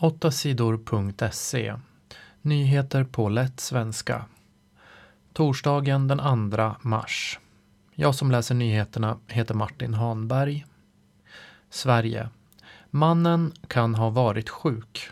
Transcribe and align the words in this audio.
8 0.00 0.30
sidor.se 0.30 1.74
Nyheter 2.42 3.04
på 3.04 3.28
lätt 3.28 3.60
svenska. 3.60 4.24
Torsdagen 5.32 6.08
den 6.08 6.50
2 6.50 6.74
mars. 6.80 7.38
Jag 7.94 8.14
som 8.14 8.30
läser 8.30 8.54
nyheterna 8.54 9.18
heter 9.26 9.54
Martin 9.54 9.94
Hanberg. 9.94 10.66
Sverige. 11.70 12.28
Mannen 12.90 13.52
kan 13.68 13.94
ha 13.94 14.10
varit 14.10 14.48
sjuk. 14.48 15.10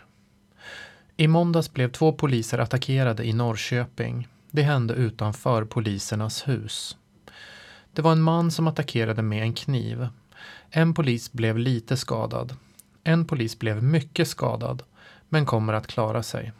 I 1.17 1.27
måndags 1.27 1.73
blev 1.73 1.91
två 1.91 2.13
poliser 2.13 2.57
attackerade 2.57 3.27
i 3.27 3.33
Norrköping. 3.33 4.27
Det 4.51 4.61
hände 4.61 4.93
utanför 4.93 5.65
polisernas 5.65 6.47
hus. 6.47 6.97
Det 7.93 8.01
var 8.01 8.11
en 8.11 8.21
man 8.21 8.51
som 8.51 8.67
attackerade 8.67 9.21
med 9.21 9.43
en 9.43 9.53
kniv. 9.53 10.07
En 10.69 10.93
polis 10.93 11.31
blev 11.31 11.57
lite 11.57 11.97
skadad. 11.97 12.55
En 13.07 13.25
polis 13.25 13.59
blev 13.59 13.83
mycket 13.83 14.27
skadad, 14.27 14.83
men 15.29 15.45
kommer 15.45 15.73
att 15.73 15.87
klara 15.87 16.23
sig. 16.23 16.51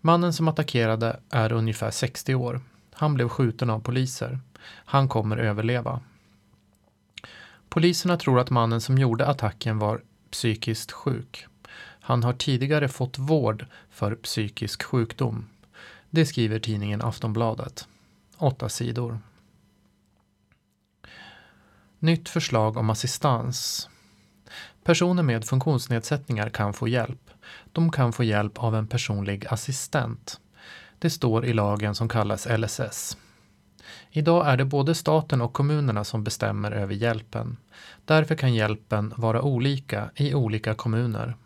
Mannen 0.00 0.32
som 0.32 0.48
attackerade 0.48 1.20
är 1.30 1.52
ungefär 1.52 1.90
60 1.90 2.34
år. 2.34 2.60
Han 2.92 3.14
blev 3.14 3.28
skjuten 3.28 3.70
av 3.70 3.80
poliser. 3.80 4.38
Han 4.66 5.08
kommer 5.08 5.36
överleva. 5.36 6.00
Poliserna 7.68 8.16
tror 8.16 8.40
att 8.40 8.50
mannen 8.50 8.80
som 8.80 8.98
gjorde 8.98 9.26
attacken 9.26 9.78
var 9.78 10.00
psykiskt 10.30 10.92
sjuk. 10.92 11.46
Han 12.00 12.22
har 12.22 12.32
tidigare 12.32 12.88
fått 12.88 13.18
vård 13.18 13.66
för 13.90 14.14
psykisk 14.14 14.82
sjukdom. 14.82 15.46
Det 16.10 16.26
skriver 16.26 16.58
tidningen 16.58 17.02
Aftonbladet. 17.02 17.88
Åtta 18.36 18.68
sidor. 18.68 19.18
Nytt 21.98 22.28
förslag 22.28 22.76
om 22.76 22.90
assistans. 22.90 23.88
Personer 24.84 25.22
med 25.22 25.44
funktionsnedsättningar 25.44 26.48
kan 26.48 26.72
få 26.72 26.88
hjälp. 26.88 27.30
De 27.72 27.92
kan 27.92 28.12
få 28.12 28.24
hjälp 28.24 28.58
av 28.58 28.76
en 28.76 28.86
personlig 28.86 29.46
assistent. 29.48 30.40
Det 30.98 31.10
står 31.10 31.44
i 31.44 31.52
lagen 31.52 31.94
som 31.94 32.08
kallas 32.08 32.46
LSS. 32.58 33.16
Idag 34.10 34.48
är 34.48 34.56
det 34.56 34.64
både 34.64 34.94
staten 34.94 35.40
och 35.40 35.52
kommunerna 35.52 36.04
som 36.04 36.24
bestämmer 36.24 36.72
över 36.72 36.94
hjälpen. 36.94 37.56
Därför 38.04 38.34
kan 38.34 38.54
hjälpen 38.54 39.14
vara 39.16 39.42
olika 39.42 40.10
i 40.16 40.34
olika 40.34 40.74
kommuner. 40.74 41.36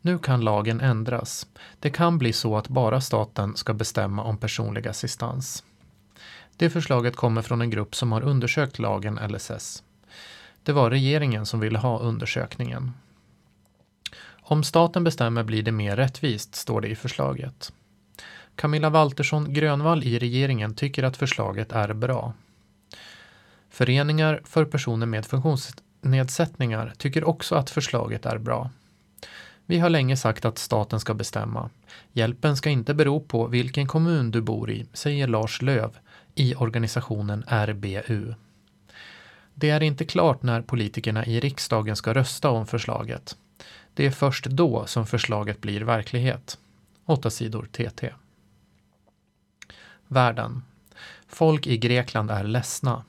Nu 0.00 0.18
kan 0.18 0.40
lagen 0.40 0.80
ändras. 0.80 1.46
Det 1.80 1.90
kan 1.90 2.18
bli 2.18 2.32
så 2.32 2.56
att 2.56 2.68
bara 2.68 3.00
staten 3.00 3.56
ska 3.56 3.74
bestämma 3.74 4.22
om 4.22 4.36
personlig 4.36 4.88
assistans. 4.88 5.64
Det 6.56 6.70
förslaget 6.70 7.16
kommer 7.16 7.42
från 7.42 7.60
en 7.60 7.70
grupp 7.70 7.94
som 7.94 8.12
har 8.12 8.22
undersökt 8.22 8.78
lagen 8.78 9.18
LSS. 9.28 9.82
Det 10.62 10.72
var 10.72 10.90
regeringen 10.90 11.46
som 11.46 11.60
ville 11.60 11.78
ha 11.78 11.98
undersökningen. 11.98 12.92
Om 14.50 14.64
staten 14.64 15.04
bestämmer 15.04 15.42
blir 15.42 15.62
det 15.62 15.72
mer 15.72 15.96
rättvist, 15.96 16.54
står 16.54 16.80
det 16.80 16.88
i 16.88 16.94
förslaget. 16.94 17.72
Camilla 18.54 18.90
Waltersson 18.90 19.52
Grönvall 19.54 20.04
i 20.04 20.18
regeringen 20.18 20.74
tycker 20.74 21.02
att 21.02 21.16
förslaget 21.16 21.72
är 21.72 21.92
bra. 21.92 22.32
Föreningar 23.70 24.40
för 24.44 24.64
personer 24.64 25.06
med 25.06 25.26
funktionsnedsättningar 25.26 26.92
tycker 26.98 27.24
också 27.24 27.54
att 27.54 27.70
förslaget 27.70 28.26
är 28.26 28.38
bra. 28.38 28.70
Vi 29.66 29.78
har 29.78 29.90
länge 29.90 30.16
sagt 30.16 30.44
att 30.44 30.58
staten 30.58 31.00
ska 31.00 31.14
bestämma. 31.14 31.70
Hjälpen 32.12 32.56
ska 32.56 32.70
inte 32.70 32.94
bero 32.94 33.20
på 33.20 33.46
vilken 33.46 33.86
kommun 33.86 34.30
du 34.30 34.40
bor 34.40 34.70
i, 34.70 34.86
säger 34.92 35.26
Lars 35.26 35.62
Löv 35.62 35.98
i 36.34 36.54
organisationen 36.54 37.44
RBU. 37.48 38.34
Det 39.60 39.70
är 39.70 39.82
inte 39.82 40.04
klart 40.04 40.42
när 40.42 40.62
politikerna 40.62 41.26
i 41.26 41.40
riksdagen 41.40 41.96
ska 41.96 42.14
rösta 42.14 42.50
om 42.50 42.66
förslaget. 42.66 43.36
Det 43.94 44.06
är 44.06 44.10
först 44.10 44.46
då 44.46 44.86
som 44.86 45.06
förslaget 45.06 45.60
blir 45.60 45.80
verklighet. 45.80 46.58
8 47.04 47.30
sidor 47.30 47.68
TT. 47.72 48.10
Världen. 50.06 50.62
Folk 51.26 51.66
i 51.66 51.76
Grekland 51.78 52.30
är 52.30 52.44
ledsna. 52.44 53.04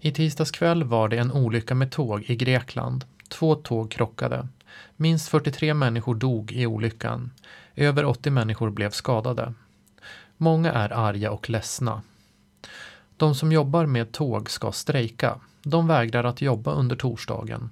I 0.00 0.12
tisdags 0.12 0.50
kväll 0.50 0.84
var 0.84 1.08
det 1.08 1.18
en 1.18 1.32
olycka 1.32 1.74
med 1.74 1.90
tåg 1.90 2.24
i 2.30 2.36
Grekland. 2.36 3.04
Två 3.28 3.54
tåg 3.54 3.90
krockade. 3.90 4.48
Minst 4.96 5.28
43 5.28 5.74
människor 5.74 6.14
dog 6.14 6.52
i 6.52 6.66
olyckan. 6.66 7.30
Över 7.74 8.04
80 8.04 8.30
människor 8.30 8.70
blev 8.70 8.90
skadade. 8.90 9.54
Många 10.36 10.72
är 10.72 10.92
arga 10.92 11.30
och 11.30 11.50
ledsna. 11.50 12.02
De 13.16 13.34
som 13.34 13.52
jobbar 13.52 13.86
med 13.86 14.12
tåg 14.12 14.50
ska 14.50 14.72
strejka. 14.72 15.40
De 15.62 15.86
vägrar 15.86 16.24
att 16.24 16.42
jobba 16.42 16.72
under 16.72 16.96
torsdagen. 16.96 17.70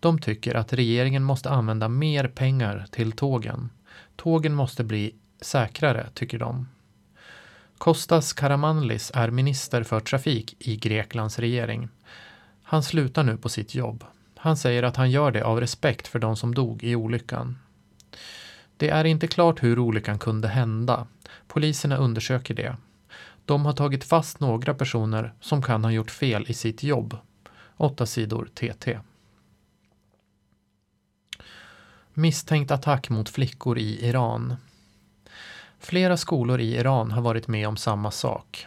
De 0.00 0.18
tycker 0.18 0.54
att 0.54 0.72
regeringen 0.72 1.24
måste 1.24 1.50
använda 1.50 1.88
mer 1.88 2.28
pengar 2.28 2.86
till 2.90 3.12
tågen. 3.12 3.70
Tågen 4.16 4.54
måste 4.54 4.84
bli 4.84 5.14
säkrare, 5.40 6.08
tycker 6.14 6.38
de. 6.38 6.68
Kostas 7.78 8.32
Karamanlis 8.32 9.10
är 9.14 9.30
minister 9.30 9.82
för 9.82 10.00
trafik 10.00 10.56
i 10.58 10.76
Greklands 10.76 11.38
regering. 11.38 11.88
Han 12.62 12.82
slutar 12.82 13.22
nu 13.22 13.36
på 13.36 13.48
sitt 13.48 13.74
jobb. 13.74 14.04
Han 14.36 14.56
säger 14.56 14.82
att 14.82 14.96
han 14.96 15.10
gör 15.10 15.30
det 15.30 15.44
av 15.44 15.60
respekt 15.60 16.08
för 16.08 16.18
de 16.18 16.36
som 16.36 16.54
dog 16.54 16.84
i 16.84 16.96
olyckan. 16.96 17.58
Det 18.76 18.88
är 18.88 19.04
inte 19.04 19.26
klart 19.26 19.62
hur 19.62 19.78
olyckan 19.78 20.18
kunde 20.18 20.48
hända. 20.48 21.06
Poliserna 21.46 21.96
undersöker 21.96 22.54
det. 22.54 22.76
De 23.44 23.64
har 23.64 23.72
tagit 23.72 24.04
fast 24.04 24.40
några 24.40 24.74
personer 24.74 25.34
som 25.40 25.62
kan 25.62 25.84
ha 25.84 25.92
gjort 25.92 26.10
fel 26.10 26.44
i 26.48 26.54
sitt 26.54 26.82
jobb. 26.82 27.16
8 27.76 28.06
sidor 28.06 28.48
TT. 28.54 28.98
Misstänkt 32.14 32.70
attack 32.70 33.10
mot 33.10 33.28
flickor 33.28 33.78
i 33.78 34.08
Iran. 34.08 34.56
Flera 35.78 36.16
skolor 36.16 36.60
i 36.60 36.76
Iran 36.76 37.10
har 37.10 37.22
varit 37.22 37.48
med 37.48 37.68
om 37.68 37.76
samma 37.76 38.10
sak. 38.10 38.66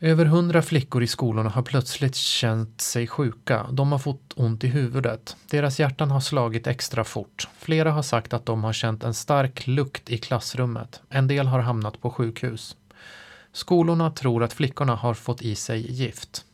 Över 0.00 0.24
hundra 0.24 0.62
flickor 0.62 1.02
i 1.02 1.06
skolorna 1.06 1.50
har 1.50 1.62
plötsligt 1.62 2.14
känt 2.14 2.80
sig 2.80 3.06
sjuka. 3.06 3.66
De 3.70 3.92
har 3.92 3.98
fått 3.98 4.32
ont 4.36 4.64
i 4.64 4.68
huvudet. 4.68 5.36
Deras 5.50 5.80
hjärtan 5.80 6.10
har 6.10 6.20
slagit 6.20 6.66
extra 6.66 7.04
fort. 7.04 7.48
Flera 7.58 7.90
har 7.90 8.02
sagt 8.02 8.32
att 8.32 8.46
de 8.46 8.64
har 8.64 8.72
känt 8.72 9.04
en 9.04 9.14
stark 9.14 9.66
lukt 9.66 10.10
i 10.10 10.18
klassrummet. 10.18 11.00
En 11.08 11.26
del 11.26 11.46
har 11.46 11.58
hamnat 11.58 12.00
på 12.00 12.10
sjukhus. 12.10 12.76
Skolorna 13.52 14.10
tror 14.10 14.42
att 14.42 14.52
flickorna 14.52 14.94
har 14.94 15.14
fått 15.14 15.42
i 15.42 15.54
sig 15.54 15.92
gift. 15.92 16.44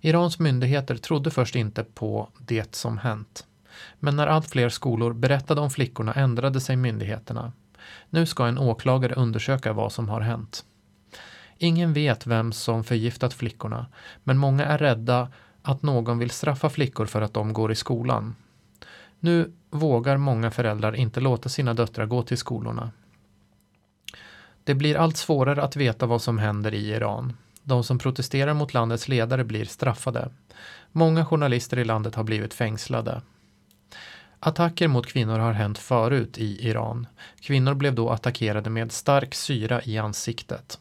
Irans 0.00 0.38
myndigheter 0.38 0.96
trodde 0.96 1.30
först 1.30 1.56
inte 1.56 1.84
på 1.84 2.28
det 2.38 2.74
som 2.74 2.98
hänt. 2.98 3.46
Men 3.98 4.16
när 4.16 4.26
allt 4.26 4.50
fler 4.50 4.68
skolor 4.68 5.12
berättade 5.12 5.60
om 5.60 5.70
flickorna 5.70 6.14
ändrade 6.14 6.60
sig 6.60 6.76
myndigheterna. 6.76 7.52
Nu 8.10 8.26
ska 8.26 8.46
en 8.46 8.58
åklagare 8.58 9.14
undersöka 9.14 9.72
vad 9.72 9.92
som 9.92 10.08
har 10.08 10.20
hänt. 10.20 10.64
Ingen 11.58 11.92
vet 11.92 12.26
vem 12.26 12.52
som 12.52 12.84
förgiftat 12.84 13.34
flickorna, 13.34 13.86
men 14.24 14.38
många 14.38 14.64
är 14.64 14.78
rädda 14.78 15.28
att 15.62 15.82
någon 15.82 16.18
vill 16.18 16.30
straffa 16.30 16.70
flickor 16.70 17.06
för 17.06 17.22
att 17.22 17.34
de 17.34 17.52
går 17.52 17.72
i 17.72 17.74
skolan. 17.74 18.36
Nu 19.20 19.52
vågar 19.70 20.16
många 20.16 20.50
föräldrar 20.50 20.96
inte 20.96 21.20
låta 21.20 21.48
sina 21.48 21.74
döttrar 21.74 22.06
gå 22.06 22.22
till 22.22 22.38
skolorna. 22.38 22.90
Det 24.70 24.74
blir 24.74 24.96
allt 24.96 25.16
svårare 25.16 25.62
att 25.62 25.76
veta 25.76 26.06
vad 26.06 26.22
som 26.22 26.38
händer 26.38 26.74
i 26.74 26.90
Iran. 26.90 27.36
De 27.62 27.84
som 27.84 27.98
protesterar 27.98 28.54
mot 28.54 28.74
landets 28.74 29.08
ledare 29.08 29.44
blir 29.44 29.64
straffade. 29.64 30.30
Många 30.92 31.24
journalister 31.24 31.78
i 31.78 31.84
landet 31.84 32.14
har 32.14 32.24
blivit 32.24 32.54
fängslade. 32.54 33.22
Attacker 34.40 34.88
mot 34.88 35.06
kvinnor 35.06 35.38
har 35.38 35.52
hänt 35.52 35.78
förut 35.78 36.38
i 36.38 36.68
Iran. 36.68 37.06
Kvinnor 37.40 37.74
blev 37.74 37.94
då 37.94 38.10
attackerade 38.10 38.70
med 38.70 38.92
stark 38.92 39.34
syra 39.34 39.82
i 39.82 39.98
ansiktet. 39.98 40.78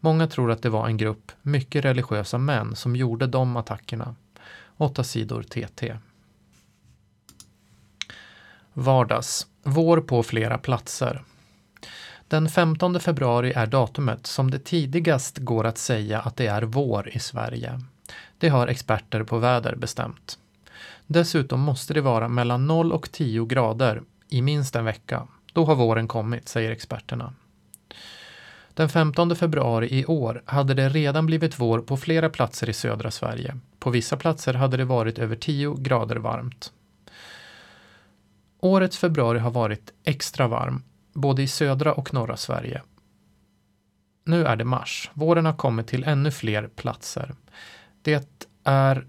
Många 0.00 0.26
tror 0.26 0.50
att 0.50 0.62
det 0.62 0.70
var 0.70 0.86
en 0.86 0.96
grupp 0.96 1.32
mycket 1.42 1.84
religiösa 1.84 2.38
män 2.38 2.76
som 2.76 2.96
gjorde 2.96 3.26
de 3.26 3.56
attackerna. 3.56 4.14
8 4.76 5.04
sidor 5.04 5.42
TT. 5.42 5.96
Vardags. 8.72 9.46
Vår 9.62 10.00
på 10.00 10.22
flera 10.22 10.58
platser. 10.58 11.22
Den 12.34 12.48
15 12.48 13.00
februari 13.00 13.52
är 13.52 13.66
datumet 13.66 14.26
som 14.26 14.50
det 14.50 14.58
tidigast 14.58 15.38
går 15.38 15.66
att 15.66 15.78
säga 15.78 16.20
att 16.20 16.36
det 16.36 16.46
är 16.46 16.62
vår 16.62 17.08
i 17.08 17.18
Sverige. 17.18 17.80
Det 18.38 18.48
har 18.48 18.66
experter 18.66 19.22
på 19.22 19.38
väder 19.38 19.76
bestämt. 19.76 20.38
Dessutom 21.06 21.60
måste 21.60 21.94
det 21.94 22.00
vara 22.00 22.28
mellan 22.28 22.66
0 22.66 22.92
och 22.92 23.12
10 23.12 23.46
grader 23.46 24.02
i 24.28 24.42
minst 24.42 24.76
en 24.76 24.84
vecka. 24.84 25.26
Då 25.52 25.64
har 25.64 25.74
våren 25.74 26.08
kommit, 26.08 26.48
säger 26.48 26.70
experterna. 26.70 27.34
Den 28.74 28.88
15 28.88 29.36
februari 29.36 29.98
i 29.98 30.06
år 30.06 30.42
hade 30.46 30.74
det 30.74 30.88
redan 30.88 31.26
blivit 31.26 31.58
vår 31.58 31.78
på 31.78 31.96
flera 31.96 32.30
platser 32.30 32.68
i 32.68 32.72
södra 32.72 33.10
Sverige. 33.10 33.56
På 33.78 33.90
vissa 33.90 34.16
platser 34.16 34.54
hade 34.54 34.76
det 34.76 34.84
varit 34.84 35.18
över 35.18 35.36
10 35.36 35.76
grader 35.78 36.16
varmt. 36.16 36.72
Årets 38.60 38.98
februari 38.98 39.38
har 39.38 39.50
varit 39.50 39.92
extra 40.04 40.48
varm, 40.48 40.82
både 41.14 41.42
i 41.42 41.48
södra 41.48 41.92
och 41.92 42.14
norra 42.14 42.36
Sverige. 42.36 42.82
Nu 44.24 44.44
är 44.44 44.56
det 44.56 44.64
mars. 44.64 45.10
Våren 45.14 45.46
har 45.46 45.52
kommit 45.52 45.86
till 45.86 46.04
ännu 46.04 46.30
fler 46.30 46.68
platser. 46.68 47.34
Det 48.02 48.48
är 48.64 49.06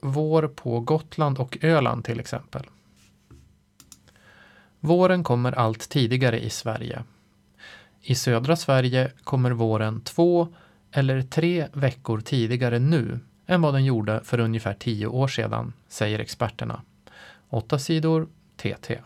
vår 0.00 0.48
på 0.48 0.80
Gotland 0.80 1.38
och 1.38 1.58
Öland 1.62 2.04
till 2.04 2.20
exempel. 2.20 2.62
Våren 4.80 5.24
kommer 5.24 5.52
allt 5.52 5.88
tidigare 5.88 6.40
i 6.40 6.50
Sverige. 6.50 7.04
I 8.00 8.14
södra 8.14 8.56
Sverige 8.56 9.12
kommer 9.24 9.50
våren 9.50 10.00
två 10.00 10.48
eller 10.92 11.22
tre 11.22 11.68
veckor 11.72 12.20
tidigare 12.20 12.78
nu 12.78 13.20
än 13.46 13.62
vad 13.62 13.74
den 13.74 13.84
gjorde 13.84 14.20
för 14.24 14.40
ungefär 14.40 14.74
tio 14.74 15.06
år 15.06 15.28
sedan, 15.28 15.72
säger 15.88 16.18
experterna. 16.18 16.82
Åtta 17.48 17.78
sidor 17.78 18.28
TT. 18.56 18.98